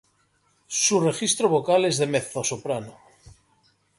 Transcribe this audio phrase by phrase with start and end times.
[0.65, 2.97] Sus registro vocal es de mezzosoprano.